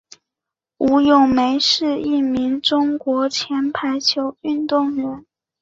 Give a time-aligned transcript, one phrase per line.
[0.79, 5.23] 吴咏梅是一名中国前排球运动员。